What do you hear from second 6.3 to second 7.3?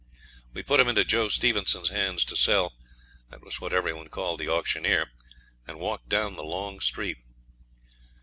the long street.